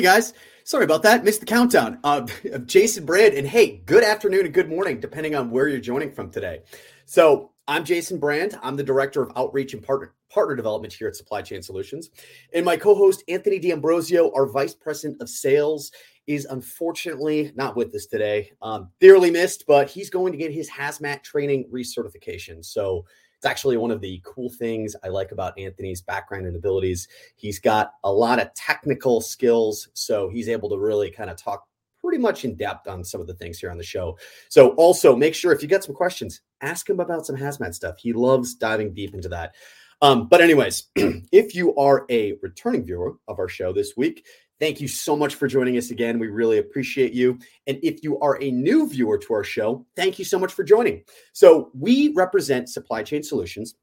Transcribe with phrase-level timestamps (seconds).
[0.00, 0.32] Hey guys,
[0.64, 1.24] sorry about that.
[1.24, 1.98] Missed the countdown.
[2.04, 2.26] Uh,
[2.64, 6.30] Jason Brand, and hey, good afternoon and good morning, depending on where you're joining from
[6.30, 6.62] today.
[7.04, 8.58] So I'm Jason Brand.
[8.62, 12.08] I'm the director of outreach and partner partner development here at Supply Chain Solutions,
[12.54, 15.92] and my co-host Anthony D'Ambrosio, our vice president of sales,
[16.26, 18.52] is unfortunately not with us today.
[18.62, 22.64] Um, dearly missed, but he's going to get his hazmat training recertification.
[22.64, 23.04] So
[23.40, 27.08] it's actually one of the cool things I like about Anthony's background and abilities.
[27.36, 31.64] He's got a lot of technical skills, so he's able to really kind of talk
[31.98, 34.18] pretty much in depth on some of the things here on the show.
[34.50, 37.96] So also make sure if you got some questions, ask him about some hazmat stuff.
[37.98, 39.54] He loves diving deep into that.
[40.02, 44.24] Um, but anyways, if you are a returning viewer of our show this week,
[44.60, 46.18] Thank you so much for joining us again.
[46.18, 47.38] We really appreciate you.
[47.66, 50.62] And if you are a new viewer to our show, thank you so much for
[50.62, 51.02] joining.
[51.32, 53.74] So, we represent Supply Chain Solutions.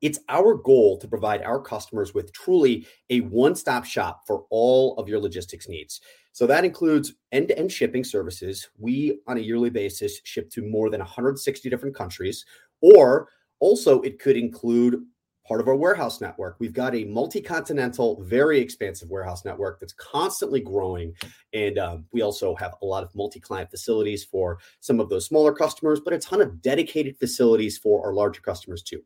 [0.00, 4.96] It's our goal to provide our customers with truly a one stop shop for all
[4.96, 6.00] of your logistics needs.
[6.32, 8.68] So, that includes end to end shipping services.
[8.78, 12.44] We, on a yearly basis, ship to more than 160 different countries,
[12.80, 13.28] or
[13.60, 15.04] also it could include
[15.50, 16.54] part of our warehouse network.
[16.60, 21.12] We've got a multi continental, very expansive warehouse network that's constantly growing.
[21.52, 25.26] And um, we also have a lot of multi client facilities for some of those
[25.26, 29.02] smaller customers, but a ton of dedicated facilities for our larger customers too.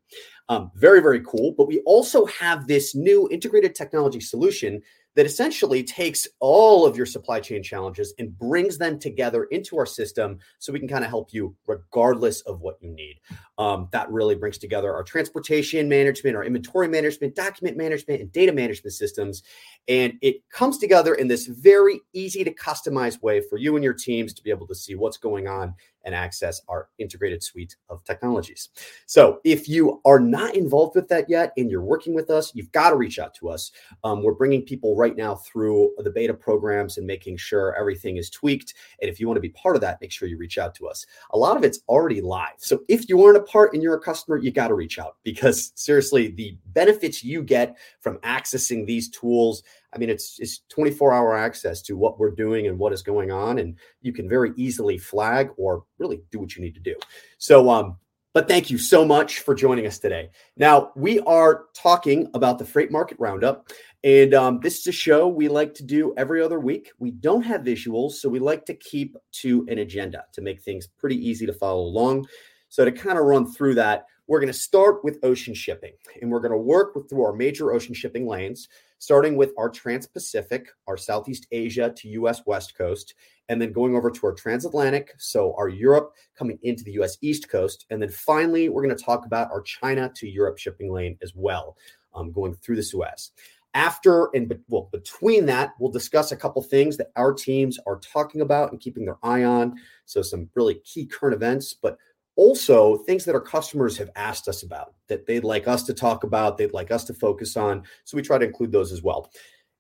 [0.51, 1.55] Um, very, very cool.
[1.57, 4.83] But we also have this new integrated technology solution
[5.17, 9.87] that essentially takes all of your supply chain challenges and brings them together into our
[9.87, 13.21] system so we can kind of help you regardless of what you need.
[13.59, 18.53] Um, that really brings together our transportation management, our inventory management, document management, and data
[18.53, 19.43] management systems.
[19.87, 23.95] And it comes together in this very easy to customize way for you and your
[23.95, 28.05] teams to be able to see what's going on and access our integrated suite of
[28.05, 28.69] technologies.
[29.07, 32.73] So, if you are not involved with that yet and you're working with us, you've
[32.73, 33.73] got to reach out to us.
[34.05, 38.31] Um, we're bringing people right now through the beta programs and making sure everything is
[38.31, 38.75] tweaked.
[39.01, 40.87] And if you want to be part of that, make sure you reach out to
[40.87, 41.07] us.
[41.31, 42.55] A lot of it's already live.
[42.59, 45.17] So, if you aren't a part and you're a customer, you got to reach out
[45.23, 49.63] because seriously, the benefits you get from accessing these tools
[49.95, 53.31] I mean, it's it's 24 hour access to what we're doing and what is going
[53.31, 56.97] on, and you can very easily flag or really do what you need to do.
[57.39, 57.97] So, um,
[58.33, 60.31] but thank you so much for joining us today.
[60.57, 63.69] Now we are talking about the freight market roundup,
[64.03, 66.91] and um, this is a show we like to do every other week.
[66.99, 70.89] We don't have visuals, so we like to keep to an agenda to make things
[70.99, 72.27] pretty easy to follow along.
[72.69, 76.31] So to kind of run through that, we're going to start with ocean shipping, and
[76.31, 78.69] we're going to work with through our major ocean shipping lanes
[79.05, 83.13] starting with our Trans Pacific, our Southeast Asia to US West Coast,
[83.51, 87.51] and then going over to our transatlantic, so our Europe coming into the US East
[87.51, 87.85] Coast.
[87.91, 91.35] And then finally, we're going to talk about our China to Europe shipping lane as
[91.35, 91.77] well,
[92.15, 93.33] um, going through the Suez.
[93.75, 98.41] After and well, between that, we'll discuss a couple things that our teams are talking
[98.41, 99.75] about and keeping their eye on.
[100.07, 101.99] So, some really key current events, but
[102.37, 106.25] also things that our customers have asked us about that they'd like us to talk
[106.25, 107.83] about, they'd like us to focus on.
[108.05, 109.31] So we try to include those as well.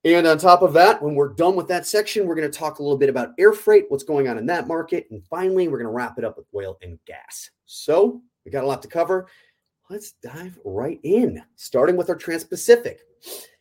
[0.04, 2.78] And on top of that, when we're done with that section, we're going to talk
[2.78, 5.06] a little bit about air freight, what's going on in that market.
[5.10, 7.50] And finally, we're going to wrap it up with oil and gas.
[7.64, 9.26] So we got a lot to cover.
[9.88, 13.00] Let's dive right in, starting with our Trans Pacific.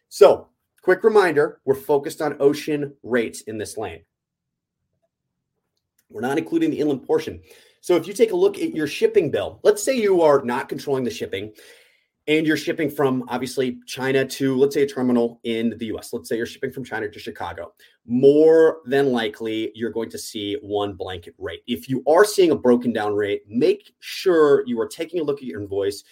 [0.09, 0.50] So,
[0.82, 4.03] quick reminder we're focused on ocean rates in this lane.
[6.09, 7.42] We're not including the inland portion.
[7.84, 10.70] So if you take a look at your shipping bill, let's say you are not
[10.70, 11.52] controlling the shipping
[12.28, 16.14] and you're shipping from obviously China to, let's say, a terminal in the US.
[16.14, 17.74] Let's say you're shipping from China to Chicago.
[18.06, 21.60] More than likely, you're going to see one blanket rate.
[21.68, 25.40] If you are seeing a broken down rate, make sure you are taking a look
[25.40, 26.06] at your invoice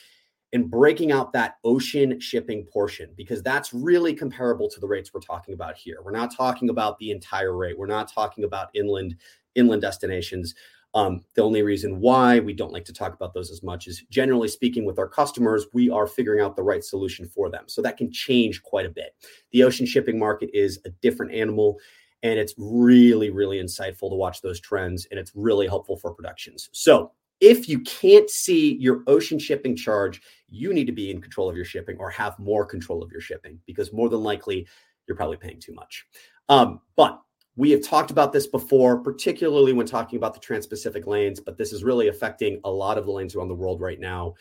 [0.51, 5.21] and breaking out that ocean shipping portion because that's really comparable to the rates we're
[5.21, 5.99] talking about here.
[6.03, 7.79] We're not talking about the entire rate.
[7.79, 9.15] We're not talking about inland
[9.55, 10.53] inland destinations.
[10.93, 14.03] Um, the only reason why we don't like to talk about those as much is
[14.09, 17.63] generally speaking, with our customers, we are figuring out the right solution for them.
[17.67, 19.15] So that can change quite a bit.
[19.51, 21.79] The ocean shipping market is a different animal.
[22.23, 26.69] And it's really, really insightful to watch those trends, and it's really helpful for productions.
[26.71, 31.49] So, if you can't see your ocean shipping charge, you need to be in control
[31.49, 34.67] of your shipping or have more control of your shipping because more than likely
[35.07, 36.05] you're probably paying too much.
[36.49, 37.19] Um, but
[37.55, 41.57] we have talked about this before, particularly when talking about the Trans Pacific lanes, but
[41.57, 44.33] this is really affecting a lot of the lanes around the world right now.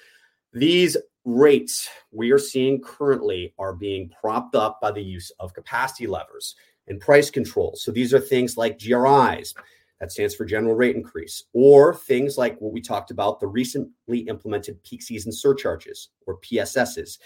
[0.53, 6.07] These rates we are seeing currently are being propped up by the use of capacity
[6.07, 6.55] levers
[6.89, 7.83] and price controls.
[7.83, 9.55] So these are things like GRIs,
[10.01, 14.21] that stands for general rate increase, or things like what we talked about the recently
[14.21, 17.19] implemented peak season surcharges or PSSs.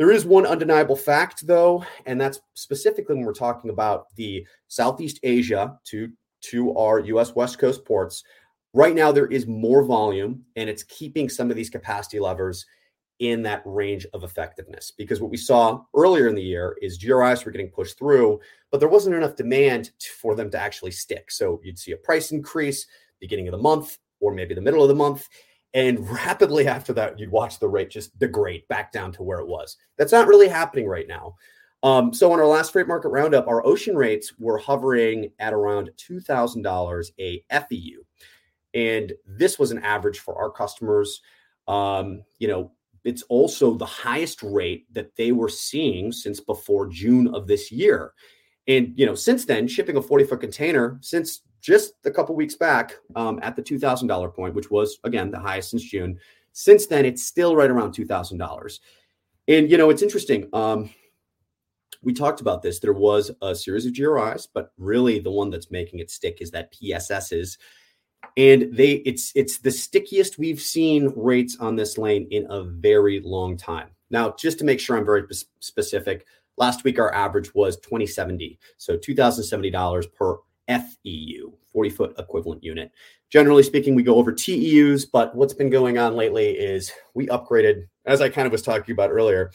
[0.00, 5.20] There is one undeniable fact, though, and that's specifically when we're talking about the Southeast
[5.22, 6.08] Asia to,
[6.44, 8.24] to our US West Coast ports.
[8.72, 12.64] Right now, there is more volume, and it's keeping some of these capacity levers
[13.18, 14.90] in that range of effectiveness.
[14.90, 18.80] Because what we saw earlier in the year is GRIs were getting pushed through, but
[18.80, 21.30] there wasn't enough demand for them to actually stick.
[21.30, 22.86] So you'd see a price increase
[23.20, 25.28] beginning of the month or maybe the middle of the month.
[25.74, 29.46] And rapidly after that, you'd watch the rate just degrade back down to where it
[29.46, 29.76] was.
[29.98, 31.36] That's not really happening right now.
[31.82, 35.90] Um, so on our last freight market roundup, our ocean rates were hovering at around
[35.96, 38.04] $2,000 a FEU.
[38.74, 41.22] And this was an average for our customers.
[41.66, 42.72] Um, you know,
[43.04, 48.12] it's also the highest rate that they were seeing since before June of this year.
[48.68, 52.54] And you know, since then, shipping a 40 foot container since just a couple weeks
[52.54, 56.18] back um, at the $2,000 point, which was again the highest since June.
[56.52, 58.80] Since then, it's still right around $2,000.
[59.48, 60.48] And you know, it's interesting.
[60.52, 60.90] Um,
[62.02, 62.78] we talked about this.
[62.78, 66.50] There was a series of GRIs, but really the one that's making it stick is
[66.52, 67.32] that PSSs.
[67.32, 67.58] Is
[68.36, 73.20] and they it's it's the stickiest we've seen rates on this lane in a very
[73.20, 73.88] long time.
[74.10, 75.24] Now, just to make sure I'm very
[75.60, 76.26] specific,
[76.56, 78.58] last week our average was 2070.
[78.76, 80.36] So $2,070 per
[80.70, 82.92] FEU, 40 foot equivalent unit.
[83.30, 87.86] Generally speaking, we go over TEUs, but what's been going on lately is we upgraded,
[88.06, 89.50] as I kind of was talking about earlier,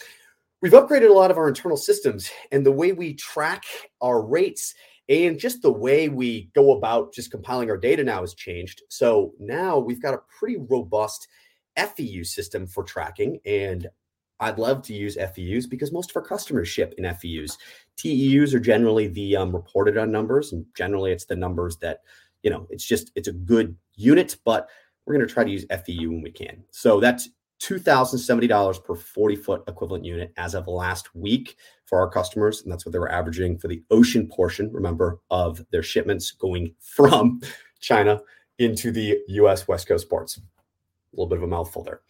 [0.61, 3.63] we've upgraded a lot of our internal systems and the way we track
[4.01, 4.75] our rates
[5.07, 8.81] and just the way we go about just compiling our data now has changed.
[8.89, 11.27] So now we've got a pretty robust
[11.77, 13.39] FEU system for tracking.
[13.45, 13.87] And
[14.39, 17.57] I'd love to use FEUs because most of our customers ship in FEUs.
[17.97, 22.01] TEUs are generally the um, reported on numbers, and generally it's the numbers that,
[22.43, 24.69] you know, it's just it's a good unit, but
[25.05, 26.63] we're going to try to use FEU when we can.
[26.71, 27.29] So that's
[27.61, 32.61] $2,070 per 40 foot equivalent unit as of last week for our customers.
[32.61, 36.73] And that's what they were averaging for the ocean portion, remember, of their shipments going
[36.79, 37.41] from
[37.79, 38.19] China
[38.57, 40.41] into the US West Coast ports a
[41.15, 42.01] little bit of a mouthful there.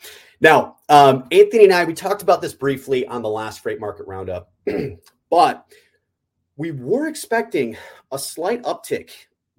[0.41, 4.07] Now, um, Anthony and I, we talked about this briefly on the last freight market
[4.07, 4.51] roundup,
[5.30, 5.66] but
[6.57, 7.77] we were expecting
[8.12, 9.12] a slight uptick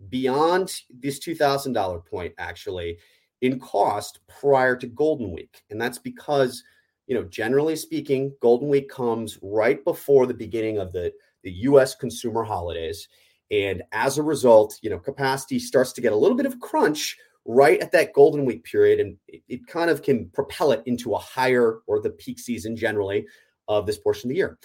[0.09, 2.99] beyond this $2,000 point, actually,
[3.43, 5.63] in cost prior to Golden Week.
[5.71, 6.63] And that's because,
[7.07, 11.95] you know, generally speaking, Golden Week comes right before the beginning of the, the US
[11.95, 13.09] consumer holidays.
[13.51, 17.17] And as a result, you know, capacity starts to get a little bit of crunch
[17.47, 21.15] right at that golden week period and it, it, kind of can propel it into
[21.15, 23.25] a higher or the peak season generally
[23.69, 24.59] of this portion of the year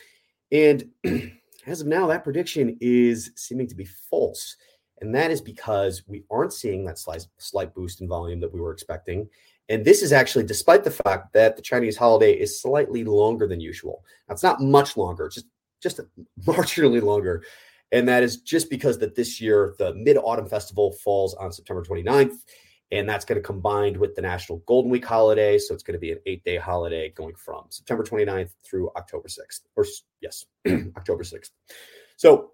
[0.51, 0.89] and
[1.68, 4.57] as of now that prediction is seeming to be false.
[5.00, 8.62] And that is because we aren't seeing that slight, slight boost in volume that we
[8.62, 9.27] were expecting.
[9.69, 13.62] And this is actually despite the fact that the chinese holiday is slightly longer than
[13.62, 14.03] usual.
[14.27, 15.48] Now it's not much longer just
[15.81, 16.00] just
[16.44, 17.44] marginally longer.
[17.94, 22.38] And that is just because that this year the mid-autumn festival falls on september 29th
[22.91, 25.57] and that's going to combine with the National Golden Week holiday.
[25.57, 29.27] So it's going to be an eight day holiday going from September 29th through October
[29.27, 29.85] 6th, or
[30.19, 30.45] yes,
[30.97, 31.51] October 6th.
[32.17, 32.51] So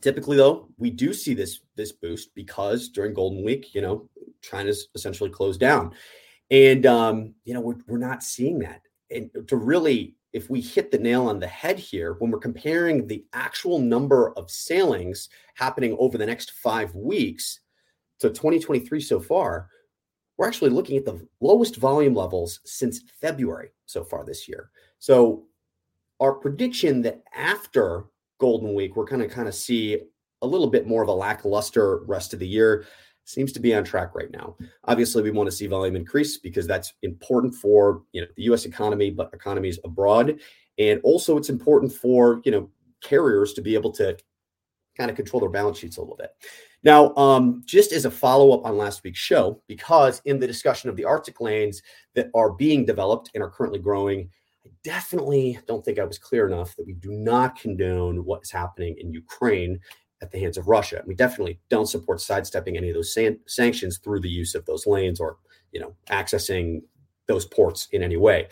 [0.00, 4.08] typically though, we do see this, this boost because during Golden Week, you know,
[4.42, 5.92] China's essentially closed down
[6.50, 8.82] and, um, you know, we're, we're not seeing that.
[9.10, 13.06] And to really, if we hit the nail on the head here, when we're comparing
[13.06, 17.60] the actual number of sailings happening over the next five weeks,
[18.20, 19.68] to 2023 so far,
[20.36, 24.70] we're actually looking at the lowest volume levels since February so far this year.
[24.98, 25.44] So
[26.20, 28.04] our prediction that after
[28.38, 30.00] Golden Week, we're going to kind of see
[30.42, 32.86] a little bit more of a lackluster rest of the year
[33.24, 34.56] seems to be on track right now.
[34.84, 38.64] Obviously, we want to see volume increase because that's important for you know the U.S.
[38.64, 40.38] economy, but economies abroad,
[40.78, 42.70] and also it's important for you know
[43.02, 44.16] carriers to be able to
[44.98, 46.30] kind of control their balance sheets a little bit.
[46.82, 50.90] Now, um, just as a follow up on last week's show, because in the discussion
[50.90, 51.82] of the Arctic lanes
[52.14, 54.28] that are being developed and are currently growing,
[54.64, 58.50] I definitely don't think I was clear enough that we do not condone what is
[58.50, 59.80] happening in Ukraine
[60.20, 61.02] at the hands of Russia.
[61.06, 64.86] We definitely don't support sidestepping any of those san- sanctions through the use of those
[64.86, 65.38] lanes or,
[65.72, 66.82] you know, accessing
[67.26, 68.48] those ports in any way.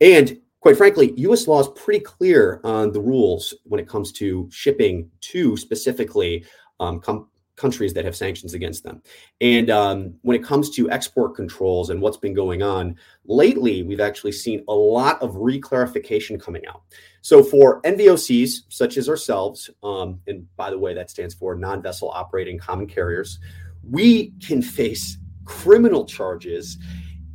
[0.00, 4.48] And quite frankly, US law is pretty clear on the rules when it comes to
[4.50, 6.44] shipping to specifically
[6.80, 9.02] um, com- countries that have sanctions against them.
[9.40, 12.96] And um, when it comes to export controls and what's been going on
[13.26, 16.82] lately, we've actually seen a lot of reclarification coming out.
[17.20, 22.10] So for NVOCs such as ourselves, um, and by the way, that stands for non-vessel
[22.10, 23.38] operating common carriers,
[23.82, 26.78] we can face criminal charges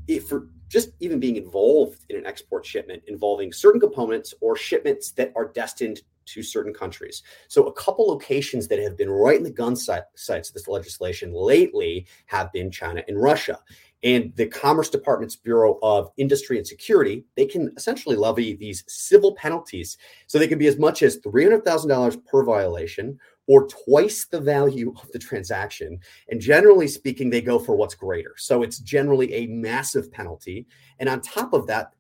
[0.08, 5.12] if for just even being involved in an export shipment involving certain components or shipments
[5.12, 7.22] that are destined to certain countries.
[7.48, 11.32] So, a couple locations that have been right in the gun sights of this legislation
[11.34, 13.60] lately have been China and Russia.
[14.04, 19.34] And the Commerce Department's Bureau of Industry and Security, they can essentially levy these civil
[19.36, 19.98] penalties.
[20.28, 25.12] So they can be as much as $300,000 per violation or twice the value of
[25.12, 26.00] the transaction.
[26.30, 28.34] And generally speaking, they go for what's greater.
[28.38, 30.68] So it's generally a massive penalty.
[31.00, 31.94] And on top of that,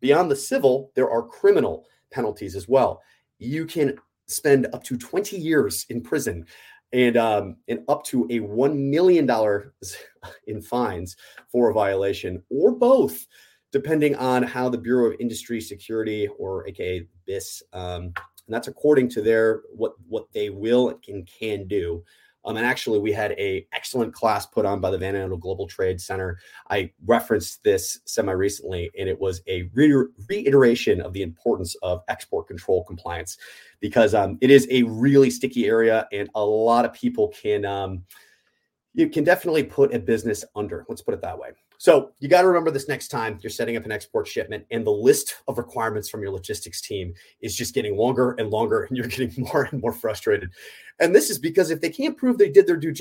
[0.00, 3.00] beyond the civil, there are criminal penalties as well.
[3.38, 6.44] You can spend up to 20 years in prison
[6.92, 9.74] and um, and up to a one million dollar
[10.46, 11.16] in fines
[11.50, 13.26] for a violation, or both,
[13.72, 18.12] depending on how the Bureau of Industry Security, or AKA BIS, um,
[18.48, 22.02] and that's according to their what what they will and can do.
[22.44, 25.66] Um, and actually, we had a excellent class put on by the Van Andel Global
[25.66, 26.38] Trade Center.
[26.70, 32.02] I referenced this semi recently, and it was a re- reiteration of the importance of
[32.08, 33.36] export control compliance
[33.80, 38.02] because um, it is a really sticky area, and a lot of people can um,
[38.94, 40.86] you can definitely put a business under.
[40.88, 41.50] Let's put it that way.
[41.78, 44.84] So you got to remember this next time you're setting up an export shipment, and
[44.84, 48.96] the list of requirements from your logistics team is just getting longer and longer, and
[48.96, 50.50] you're getting more and more frustrated.
[51.00, 52.92] And this is because if they can't prove they did their due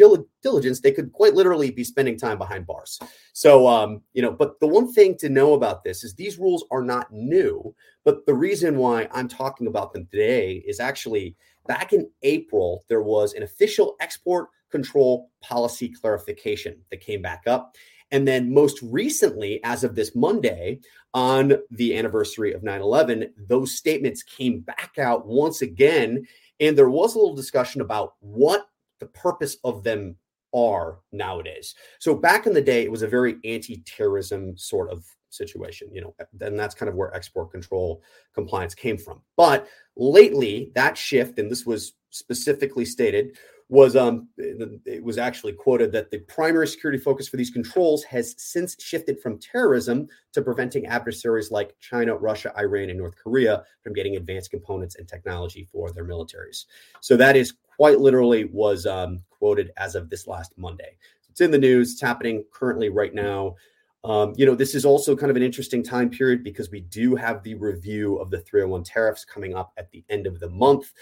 [0.43, 3.00] diligence, they could quite literally be spending time behind bars.
[3.34, 6.63] So, um, you know, but the one thing to know about this is these rules
[6.69, 7.74] are not new.
[8.05, 13.01] But the reason why I'm talking about them today is actually back in April, there
[13.01, 17.75] was an official export control policy clarification that came back up.
[18.12, 20.80] And then, most recently, as of this Monday,
[21.14, 26.26] on the anniversary of 9 11, those statements came back out once again.
[26.60, 28.68] And there was a little discussion about what
[29.00, 30.16] the purpose of them
[30.54, 31.76] are nowadays.
[32.00, 36.02] So, back in the day, it was a very anti terrorism sort of situation, you
[36.02, 38.02] know, and that's kind of where export control
[38.34, 39.22] compliance came from.
[39.36, 43.38] But lately, that shift, and this was specifically stated,
[43.70, 48.34] was um it was actually quoted that the primary security focus for these controls has
[48.38, 53.94] since shifted from terrorism to preventing adversaries like China, Russia, Iran, and North Korea from
[53.94, 56.66] getting advanced components and technology for their militaries.
[57.02, 60.98] So that is quite literally was um, quoted as of this last Monday.
[61.30, 61.92] It's in the news.
[61.92, 63.56] It's happening currently right now.
[64.04, 67.16] Um, you know, this is also kind of an interesting time period because we do
[67.16, 70.94] have the review of the 301 tariffs coming up at the end of the month.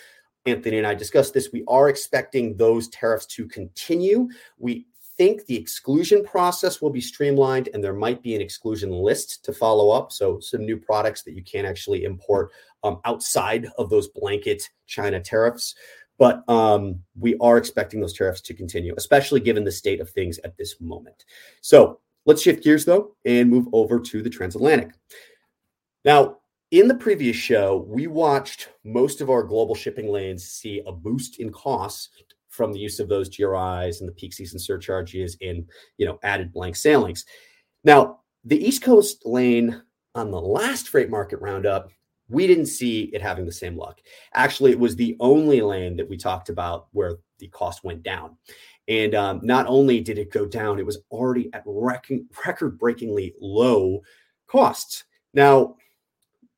[0.45, 1.49] Anthony and I discussed this.
[1.51, 4.29] We are expecting those tariffs to continue.
[4.57, 4.85] We
[5.17, 9.53] think the exclusion process will be streamlined and there might be an exclusion list to
[9.53, 10.11] follow up.
[10.11, 12.51] So, some new products that you can't actually import
[12.83, 15.75] um, outside of those blanket China tariffs.
[16.17, 20.39] But um, we are expecting those tariffs to continue, especially given the state of things
[20.43, 21.25] at this moment.
[21.61, 24.91] So, let's shift gears though and move over to the transatlantic.
[26.03, 26.37] Now,
[26.79, 31.39] in the previous show, we watched most of our global shipping lanes see a boost
[31.39, 32.09] in costs
[32.49, 35.65] from the use of those GRIs and the peak season surcharges and
[35.97, 37.25] you know added blank sailings.
[37.83, 39.81] Now, the East Coast lane
[40.15, 41.91] on the last freight market roundup,
[42.29, 43.99] we didn't see it having the same luck.
[44.33, 48.37] Actually, it was the only lane that we talked about where the cost went down.
[48.87, 54.01] And um, not only did it go down, it was already at record breakingly low
[54.47, 55.03] costs.
[55.33, 55.75] Now,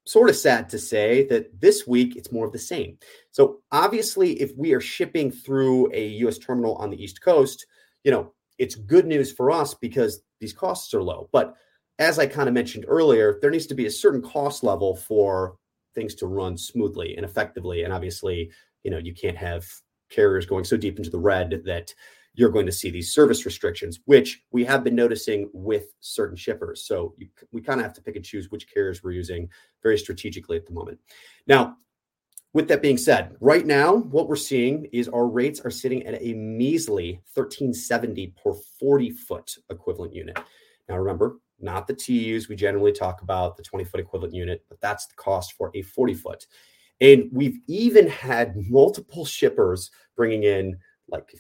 [0.08, 2.98] sort of sad to say that this week it's more of the same.
[3.32, 6.38] So obviously, if we are shipping through a U.S.
[6.38, 7.66] terminal on the East Coast,
[8.04, 11.30] you know it's good news for us because these costs are low.
[11.32, 11.56] But
[12.00, 15.58] as I kind of mentioned earlier, there needs to be a certain cost level for
[15.96, 17.84] things to run smoothly and effectively.
[17.84, 18.52] And obviously,
[18.84, 19.66] you know, you can't have
[20.10, 21.94] carriers going so deep into the red that
[22.38, 26.84] you're going to see these service restrictions, which we have been noticing with certain shippers.
[26.86, 29.50] So you, we kind of have to pick and choose which carriers we're using
[29.82, 31.00] very strategically at the moment.
[31.48, 31.78] Now,
[32.54, 36.22] with that being said, right now, what we're seeing is our rates are sitting at
[36.22, 40.40] a measly 1370 per 40 foot equivalent unit.
[40.88, 42.48] Now, remember, not the TEUs.
[42.48, 45.82] We generally talk about the 20 foot equivalent unit, but that's the cost for a
[45.82, 46.46] 40 foot.
[47.02, 50.78] And we've even had multiple shippers bringing in
[51.10, 51.34] like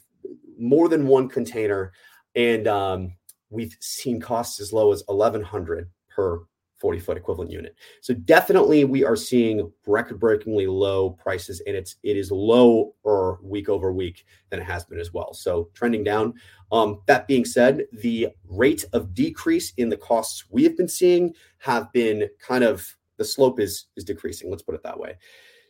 [0.57, 1.91] more than one container,
[2.35, 3.13] and um,
[3.49, 6.41] we've seen costs as low as 1100 per
[6.77, 7.75] 40 foot equivalent unit.
[8.01, 13.67] So definitely we are seeing record breakingly low prices and it's it is lower week
[13.69, 15.33] over week than it has been as well.
[15.33, 16.33] So trending down.
[16.71, 21.33] Um, that being said, the rate of decrease in the costs we have been seeing
[21.59, 24.49] have been kind of the slope is is decreasing.
[24.49, 25.17] Let's put it that way.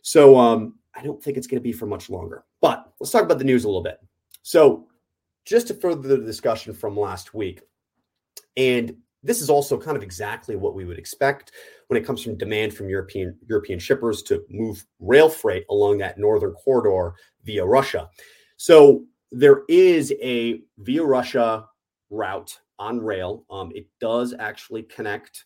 [0.02, 2.44] So um, I don't think it's going to be for much longer.
[2.60, 3.98] But let's talk about the news a little bit.
[4.48, 4.86] So,
[5.44, 7.60] just to further the discussion from last week,
[8.56, 11.52] and this is also kind of exactly what we would expect
[11.88, 16.16] when it comes from demand from European European shippers to move rail freight along that
[16.16, 17.12] northern corridor
[17.44, 18.08] via Russia.
[18.56, 21.66] So there is a via Russia
[22.08, 23.44] route on rail.
[23.50, 25.44] Um, it does actually connect,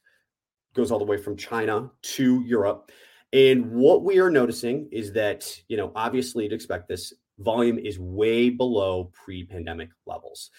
[0.77, 2.93] goes all the way from China to Europe.
[3.33, 7.99] And what we are noticing is that, you know, obviously you'd expect this, volume is
[7.99, 10.51] way below pre pandemic levels.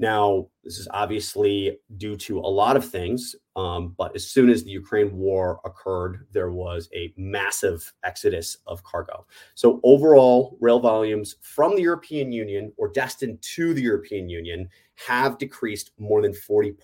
[0.00, 4.62] Now, this is obviously due to a lot of things, um, but as soon as
[4.62, 9.26] the Ukraine war occurred, there was a massive exodus of cargo.
[9.56, 15.36] So, overall, rail volumes from the European Union or destined to the European Union have
[15.38, 16.74] decreased more than 40%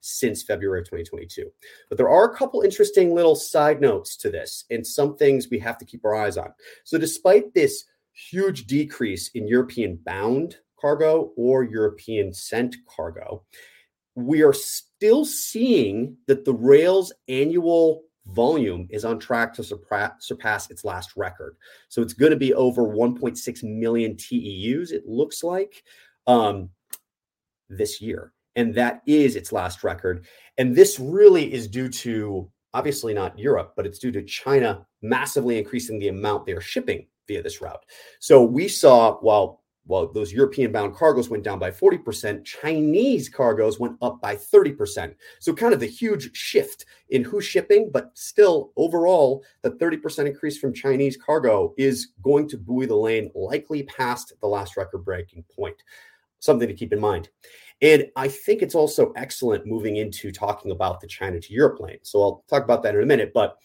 [0.00, 1.50] since February 2022.
[1.88, 5.60] But there are a couple interesting little side notes to this and some things we
[5.60, 6.52] have to keep our eyes on.
[6.82, 13.44] So, despite this huge decrease in European bound cargo or European sent cargo,
[14.14, 20.84] we are still seeing that the rail's annual volume is on track to surpass its
[20.84, 21.56] last record.
[21.88, 25.82] So it's going to be over 1.6 million TEUs, it looks like,
[26.26, 26.70] um,
[27.68, 28.32] this year.
[28.56, 30.26] And that is its last record.
[30.58, 35.58] And this really is due to obviously not Europe, but it's due to China massively
[35.58, 37.84] increasing the amount they are shipping via this route.
[38.20, 43.78] So we saw, while while those European bound cargoes went down by 40%, Chinese cargoes
[43.78, 45.14] went up by 30%.
[45.40, 50.58] So, kind of the huge shift in who's shipping, but still overall, the 30% increase
[50.58, 55.44] from Chinese cargo is going to buoy the lane likely past the last record breaking
[55.54, 55.76] point.
[56.38, 57.28] Something to keep in mind.
[57.82, 61.98] And I think it's also excellent moving into talking about the China to Europe lane.
[62.02, 63.32] So, I'll talk about that in a minute.
[63.34, 63.58] But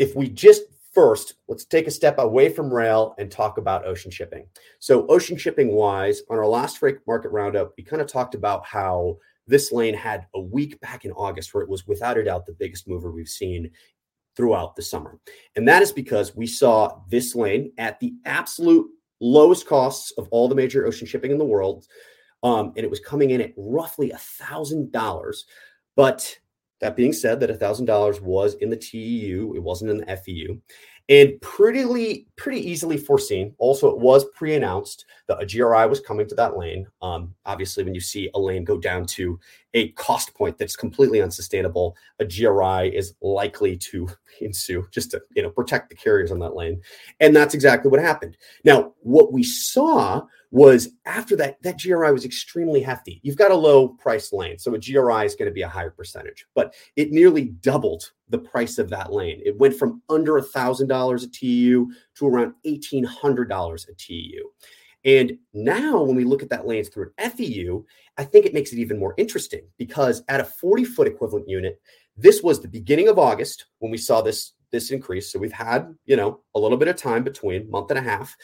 [0.00, 0.62] if we just
[0.98, 4.48] First, let's take a step away from rail and talk about ocean shipping.
[4.80, 8.66] So, ocean shipping wise, on our last freight market roundup, we kind of talked about
[8.66, 12.46] how this lane had a week back in August where it was without a doubt
[12.46, 13.70] the biggest mover we've seen
[14.34, 15.20] throughout the summer.
[15.54, 18.90] And that is because we saw this lane at the absolute
[19.20, 21.86] lowest costs of all the major ocean shipping in the world.
[22.42, 25.44] Um, and it was coming in at roughly a thousand dollars.
[25.94, 26.36] But
[26.80, 30.60] that being said, that $1,000 was in the TEU, it wasn't in the FEU,
[31.08, 33.54] and pretty pretty easily foreseen.
[33.58, 36.86] Also, it was pre-announced that a GRI was coming to that lane.
[37.00, 39.40] Um, obviously, when you see a lane go down to
[39.74, 44.08] a cost point that's completely unsustainable, a GRI is likely to
[44.40, 46.80] ensue just to you know protect the carriers on that lane,
[47.20, 48.36] and that's exactly what happened.
[48.64, 53.20] Now, what we saw was after that, that GRI was extremely hefty.
[53.22, 55.90] You've got a low price lane, so a GRI is going to be a higher
[55.90, 59.42] percentage, but it nearly doubled the price of that lane.
[59.44, 63.94] It went from under a thousand dollars a TU to around eighteen hundred dollars a
[63.94, 64.50] TU.
[65.04, 67.84] And now, when we look at that lane through an FEU,
[68.16, 71.80] I think it makes it even more interesting because at a 40 foot equivalent unit,
[72.16, 75.32] this was the beginning of August when we saw this this increase.
[75.32, 78.36] So we've had you know a little bit of time between month and a half.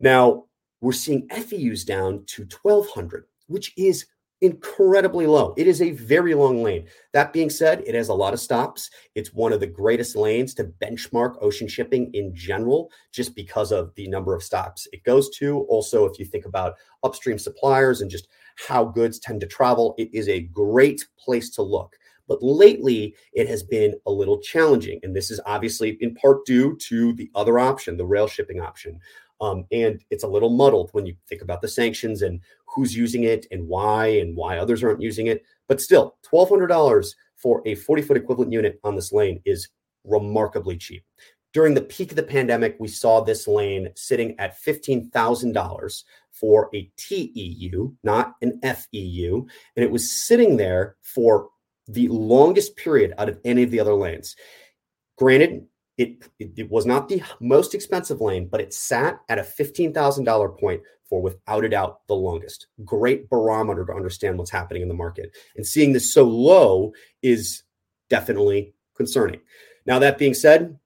[0.00, 0.44] Now
[0.80, 4.06] we're seeing FEUs down to 1200, which is
[4.42, 5.54] incredibly low.
[5.56, 6.86] It is a very long lane.
[7.12, 8.90] That being said, it has a lot of stops.
[9.14, 13.94] It's one of the greatest lanes to benchmark ocean shipping in general, just because of
[13.94, 15.60] the number of stops it goes to.
[15.68, 18.28] Also, if you think about upstream suppliers and just
[18.68, 21.96] how goods tend to travel, it is a great place to look.
[22.28, 24.98] But lately, it has been a little challenging.
[25.02, 28.98] And this is obviously in part due to the other option, the rail shipping option.
[29.40, 33.24] Um, and it's a little muddled when you think about the sanctions and who's using
[33.24, 35.44] it and why and why others aren't using it.
[35.68, 39.68] But still, $1,200 for a 40 foot equivalent unit on this lane is
[40.04, 41.04] remarkably cheap.
[41.52, 46.90] During the peak of the pandemic, we saw this lane sitting at $15,000 for a
[46.96, 49.46] TEU, not an FEU.
[49.76, 51.48] And it was sitting there for
[51.88, 54.36] the longest period out of any of the other lanes.
[55.16, 55.66] Granted,
[55.98, 60.60] it, it, it, was not the most expensive lane, but it sat at a $15,000
[60.60, 62.66] point for without a doubt the longest.
[62.84, 65.34] Great barometer to understand what's happening in the market.
[65.56, 67.62] And seeing this so low is
[68.10, 69.40] definitely concerning.
[69.86, 70.78] Now, that being said,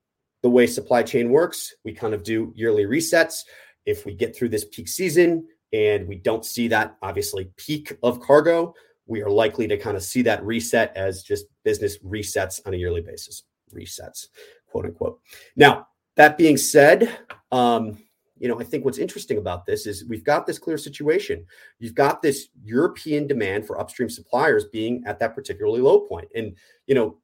[0.42, 3.42] the way supply chain works, we kind of do yearly resets.
[3.86, 8.20] If we get through this peak season and we don't see that obviously peak of
[8.20, 8.74] cargo,
[9.06, 12.76] we are likely to kind of see that reset as just business resets on a
[12.76, 13.42] yearly basis.
[13.74, 14.26] Resets
[14.70, 15.20] quote unquote.
[15.56, 17.10] Now, that being said,
[17.52, 17.98] um,
[18.38, 21.44] you know, I think what's interesting about this is we've got this clear situation.
[21.78, 26.28] You've got this European demand for upstream suppliers being at that particularly low point.
[26.34, 26.56] And,
[26.86, 27.18] you know,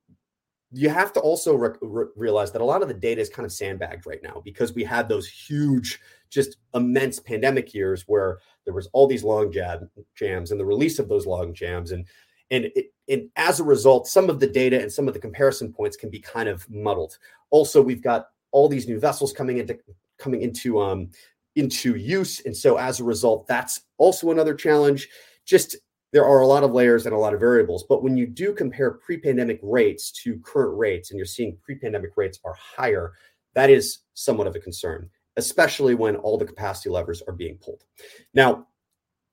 [0.72, 3.46] you have to also re- re- realize that a lot of the data is kind
[3.46, 8.74] of sandbagged right now because we had those huge, just immense pandemic years where there
[8.74, 11.92] was all these long jam, jams and the release of those long jams.
[11.92, 12.04] And
[12.50, 15.73] And, it, and as a result, some of the data and some of the comparison
[15.73, 17.19] points can be kind of muddled.
[17.51, 19.79] Also, we've got all these new vessels coming into
[20.19, 21.11] coming into um,
[21.55, 25.09] into use, and so as a result, that's also another challenge.
[25.45, 25.77] Just
[26.12, 27.85] there are a lot of layers and a lot of variables.
[27.88, 32.40] But when you do compare pre-pandemic rates to current rates, and you're seeing pre-pandemic rates
[32.45, 33.12] are higher,
[33.55, 37.85] that is somewhat of a concern, especially when all the capacity levers are being pulled.
[38.35, 38.65] Now,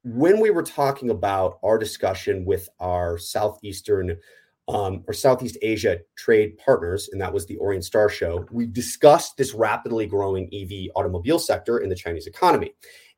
[0.04, 4.18] when we were talking about our discussion with our southeastern
[4.68, 9.36] um, or Southeast Asia trade partners, and that was the Orient Star Show, we discussed
[9.38, 12.74] this rapidly growing EV automobile sector in the Chinese economy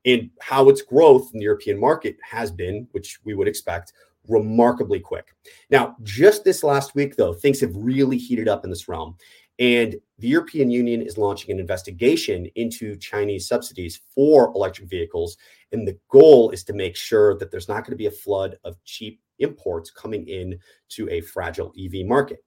[0.05, 3.93] and how its growth in the European market has been, which we would expect,
[4.27, 5.35] remarkably quick.
[5.69, 9.15] Now, just this last week, though, things have really heated up in this realm.
[9.59, 15.37] And the European Union is launching an investigation into Chinese subsidies for electric vehicles.
[15.71, 18.57] And the goal is to make sure that there's not going to be a flood
[18.63, 22.39] of cheap imports coming in to a fragile EV market.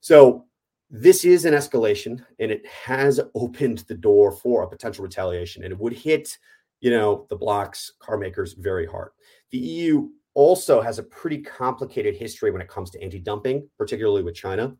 [0.00, 0.46] So
[0.90, 5.72] this is an escalation and it has opened the door for a potential retaliation and
[5.72, 6.38] it would hit,
[6.80, 9.10] you know, the bloc's car makers very hard.
[9.50, 14.34] The EU also has a pretty complicated history when it comes to anti-dumping, particularly with
[14.34, 14.76] China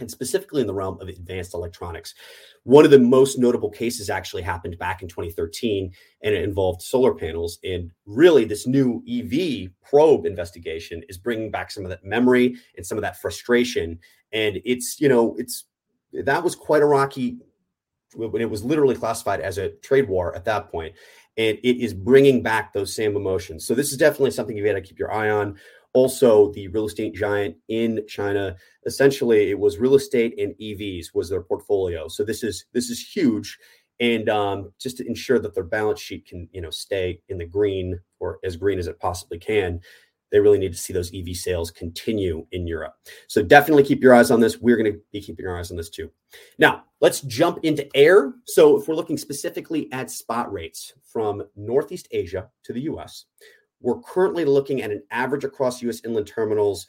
[0.00, 2.14] and specifically in the realm of advanced electronics.
[2.64, 7.14] One of the most notable cases actually happened back in 2013, and it involved solar
[7.14, 7.58] panels.
[7.64, 12.86] And really, this new EV probe investigation is bringing back some of that memory and
[12.86, 13.98] some of that frustration.
[14.32, 15.64] And it's, you know, it's
[16.12, 17.38] that was quite a rocky
[18.14, 20.94] when it was literally classified as a trade war at that point
[21.36, 24.72] and it is bringing back those same emotions so this is definitely something you've got
[24.72, 25.58] to keep your eye on
[25.98, 28.54] also the real estate giant in China.
[28.86, 32.06] Essentially, it was real estate and EVs was their portfolio.
[32.06, 33.58] So this is this is huge,
[33.98, 37.44] and um, just to ensure that their balance sheet can you know stay in the
[37.44, 39.80] green or as green as it possibly can.
[40.30, 42.94] They really need to see those EV sales continue in Europe.
[43.28, 44.58] So definitely keep your eyes on this.
[44.58, 46.10] We're going to be keeping our eyes on this too.
[46.58, 48.34] Now, let's jump into air.
[48.44, 53.24] So if we're looking specifically at spot rates from Northeast Asia to the US,
[53.80, 56.86] we're currently looking at an average across US inland terminals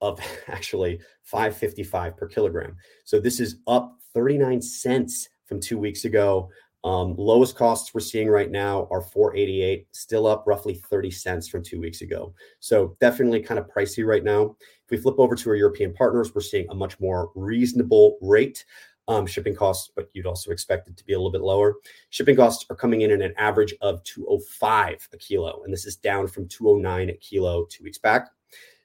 [0.00, 2.76] of actually 555 per kilogram.
[3.04, 6.50] So this is up 39 cents from two weeks ago.
[6.84, 11.62] Um, lowest costs we're seeing right now are 488, still up roughly 30 cents from
[11.62, 12.34] two weeks ago.
[12.60, 14.54] So definitely kind of pricey right now.
[14.84, 18.66] If we flip over to our European partners, we're seeing a much more reasonable rate
[19.08, 21.74] um, shipping costs, but you'd also expect it to be a little bit lower.
[22.10, 25.96] Shipping costs are coming in at an average of 205 a kilo, and this is
[25.96, 28.30] down from 209 a kilo two weeks back.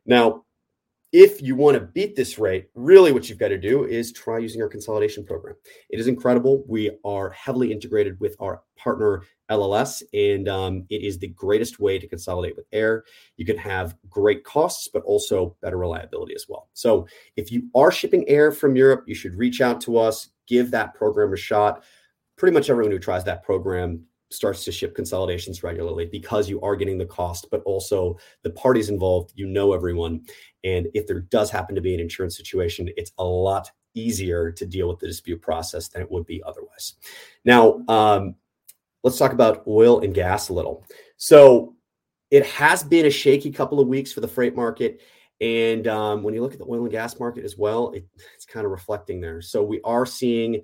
[0.05, 0.43] Now,
[1.11, 4.37] if you want to beat this rate, really what you've got to do is try
[4.37, 5.55] using our consolidation program.
[5.89, 6.63] It is incredible.
[6.67, 11.97] We are heavily integrated with our partner LLS, and um, it is the greatest way
[11.97, 13.05] to consolidate with air.
[13.37, 16.69] You can have great costs, but also better reliability as well.
[16.73, 20.69] So, if you are shipping air from Europe, you should reach out to us, give
[20.71, 21.83] that program a shot.
[22.37, 26.75] Pretty much everyone who tries that program starts to ship consolidations regularly because you are
[26.75, 30.21] getting the cost, but also the parties involved, you know everyone.
[30.63, 34.65] And if there does happen to be an insurance situation, it's a lot easier to
[34.65, 36.95] deal with the dispute process than it would be otherwise.
[37.43, 38.35] Now, um,
[39.03, 40.85] let's talk about oil and gas a little.
[41.17, 41.75] So
[42.31, 45.01] it has been a shaky couple of weeks for the freight market.
[45.41, 48.45] And um, when you look at the oil and gas market as well, it, it's
[48.45, 49.41] kind of reflecting there.
[49.41, 50.61] So we are seeing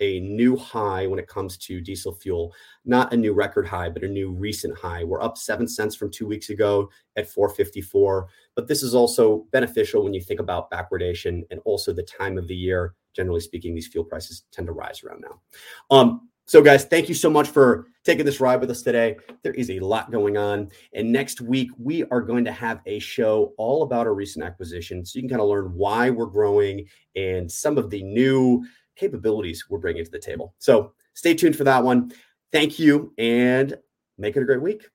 [0.00, 2.54] a new high when it comes to diesel fuel.
[2.84, 5.04] Not a new record high, but a new recent high.
[5.04, 8.28] We're up seven cents from two weeks ago at 454.
[8.54, 12.48] But this is also beneficial when you think about backwardation and also the time of
[12.48, 12.94] the year.
[13.14, 15.40] Generally speaking, these fuel prices tend to rise around now.
[15.90, 19.16] Um, so, guys, thank you so much for taking this ride with us today.
[19.44, 20.70] There is a lot going on.
[20.92, 25.04] And next week, we are going to have a show all about our recent acquisition.
[25.04, 28.64] So you can kind of learn why we're growing and some of the new
[29.00, 30.54] capabilities we're bringing to the table.
[30.58, 32.12] So stay tuned for that one.
[32.52, 33.76] Thank you and
[34.18, 34.90] make it a great week.